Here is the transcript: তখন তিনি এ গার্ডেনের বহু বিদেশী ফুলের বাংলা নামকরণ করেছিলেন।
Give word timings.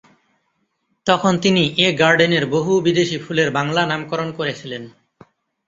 তখন 1.05 1.33
তিনি 1.37 1.63
এ 1.77 1.87
গার্ডেনের 1.97 2.43
বহু 2.45 2.71
বিদেশী 2.81 3.17
ফুলের 3.17 3.49
বাংলা 3.51 3.81
নামকরণ 3.85 4.29
করেছিলেন। 4.31 4.83